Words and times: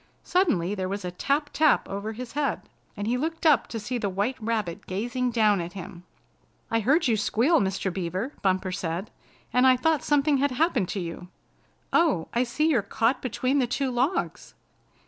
Suddenly 0.23 0.73
there 0.73 0.89
was 0.89 1.05
a 1.05 1.11
tap, 1.11 1.51
tap 1.53 1.87
over 1.87 2.13
his 2.13 2.31
head, 2.31 2.63
and 2.97 3.05
he 3.05 3.17
looked 3.19 3.45
up 3.45 3.67
to 3.67 3.79
see 3.79 3.99
the 3.99 4.09
White 4.09 4.35
Rabbit 4.41 4.87
gazing 4.87 5.29
down 5.29 5.61
at 5.61 5.73
him. 5.73 6.05
"I 6.71 6.79
heard 6.79 7.07
you 7.07 7.15
squeal, 7.15 7.59
Mr. 7.61 7.93
Beaver," 7.93 8.33
Bumper 8.41 8.71
said, 8.71 9.11
"and 9.53 9.67
I 9.67 9.77
thought 9.77 10.01
something 10.03 10.37
had 10.37 10.49
happened 10.49 10.89
to 10.89 10.99
you. 10.99 11.27
Oh, 11.93 12.29
I 12.33 12.41
see 12.45 12.67
you're 12.69 12.81
caught 12.81 13.21
between 13.21 13.59
the 13.59 13.67
two 13.67 13.91
logs!" 13.91 14.55